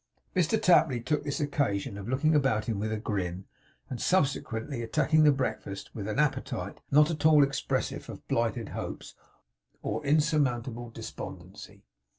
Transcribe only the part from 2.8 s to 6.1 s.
a grin, and subsequently attacking the breakfast, with